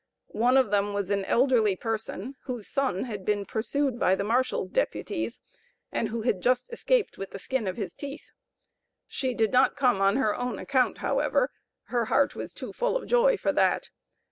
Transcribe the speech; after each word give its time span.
One 0.29 0.57
of 0.57 0.71
them 0.71 0.93
was 0.93 1.11
an 1.11 1.23
elderly 1.25 1.75
person, 1.75 2.33
whose 2.45 2.67
son 2.67 3.03
had 3.03 3.23
been 3.23 3.45
pursued 3.45 3.99
by 3.99 4.15
the 4.15 4.23
marshal's 4.23 4.71
deputies, 4.71 5.41
and 5.91 6.09
who 6.09 6.23
had 6.23 6.41
just 6.41 6.73
escaped 6.73 7.19
with 7.19 7.29
'the 7.29 7.37
skin 7.37 7.67
of 7.67 7.77
his 7.77 7.93
teeth.' 7.93 8.31
She 9.05 9.35
did 9.35 9.51
not 9.51 9.75
come 9.77 10.01
on 10.01 10.15
her 10.15 10.35
own 10.35 10.57
account, 10.57 10.97
however; 11.05 11.51
her 11.89 12.05
heart 12.05 12.35
was 12.35 12.51
too 12.51 12.73
full 12.73 12.97
of 12.97 13.05
joy 13.05 13.37
for 13.37 13.51
that. 13.53 13.91